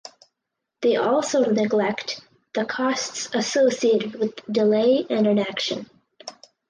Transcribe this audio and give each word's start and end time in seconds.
They 0.81 0.95
also 0.95 1.41
neglect 1.51 2.21
the 2.55 2.65
costs 2.65 3.29
associated 3.35 4.15
with 4.15 4.35
delay 4.51 5.05
and 5.11 5.27
inaction. 5.27 5.91